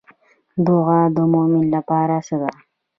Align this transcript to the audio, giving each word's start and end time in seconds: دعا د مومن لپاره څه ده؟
دعا 0.65 1.01
د 1.15 1.17
مومن 1.33 1.63
لپاره 1.75 2.15
څه 2.27 2.35
ده؟ 2.41 2.51